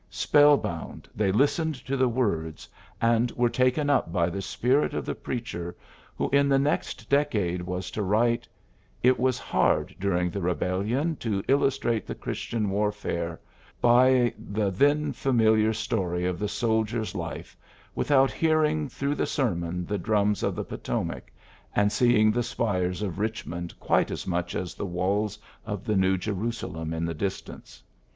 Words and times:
Spell 0.09 0.57
bound 0.57 1.07
they 1.15 1.31
lis 1.31 1.59
tened 1.59 1.85
to 1.85 1.95
the 1.95 2.07
words, 2.09 2.67
and 2.99 3.29
were 3.33 3.49
taken 3.51 3.85
iip 3.85 4.05
6 4.05 4.05
PHILLIPS 4.05 4.05
BEOOKS 4.05 4.13
by 4.13 4.29
the 4.31 4.41
spirit 4.41 4.93
of 4.95 5.05
the 5.05 5.13
preacher 5.13 5.75
who 6.17 6.27
in 6.31 6.49
the 6.49 6.57
next 6.57 7.07
decade 7.07 7.61
was 7.61 7.91
to 7.91 8.01
write, 8.01 8.41
^^ 8.41 8.47
It 9.03 9.19
was 9.19 9.37
hard 9.37 9.95
during 9.99 10.31
the 10.31 10.39
Eebellion 10.39 11.17
to 11.19 11.43
illustrate 11.47 12.07
the 12.07 12.15
Christian 12.15 12.71
warfare 12.71 13.39
by 13.79 14.33
the 14.39 14.71
then 14.71 15.13
familiar 15.13 15.71
story 15.71 16.25
of 16.25 16.39
the 16.39 16.47
soldier's 16.49 17.13
life 17.13 17.55
without 17.93 18.31
hear 18.31 18.63
ing 18.63 18.89
through 18.89 19.13
the 19.13 19.27
sermon 19.27 19.85
the 19.85 19.99
drums 19.99 20.41
of 20.41 20.55
the 20.55 20.65
Potomac, 20.65 21.31
and 21.75 21.91
seeing 21.91 22.31
the 22.31 22.41
spires 22.41 23.03
of 23.03 23.17
Eichmond 23.19 23.77
quite 23.79 24.09
as 24.09 24.25
much 24.25 24.55
as 24.55 24.73
the 24.73 24.83
walls 24.87 25.37
of 25.63 25.83
the 25.85 25.95
New 25.95 26.17
Jerusalem 26.17 26.91
in 26.91 27.05
the 27.05 27.13
distance." 27.13 27.83